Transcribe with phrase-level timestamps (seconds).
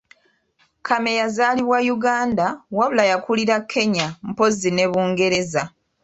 [0.87, 2.45] Kamya yazaalibwa Uganda
[2.77, 5.63] wabula yakulira Kenya mpozi ne Bungereza